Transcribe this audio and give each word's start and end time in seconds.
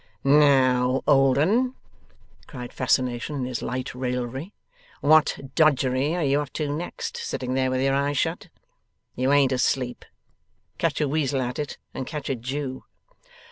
'Now, 0.23 1.03
old 1.05 1.37
'un!' 1.37 1.75
cried 2.47 2.73
Fascination, 2.73 3.35
in 3.35 3.45
his 3.45 3.61
light 3.61 3.93
raillery, 3.93 4.51
'what 5.01 5.37
dodgery 5.53 6.15
are 6.15 6.23
you 6.23 6.41
up 6.41 6.49
to 6.53 6.67
next, 6.67 7.15
sitting 7.17 7.53
there 7.53 7.69
with 7.69 7.81
your 7.81 7.93
eyes 7.93 8.17
shut? 8.17 8.47
You 9.15 9.31
ain't 9.31 9.51
asleep. 9.51 10.03
Catch 10.79 11.01
a 11.01 11.07
weasel 11.07 11.39
at 11.39 11.59
it, 11.59 11.77
and 11.93 12.07
catch 12.07 12.31
a 12.31 12.35
Jew! 12.35 12.83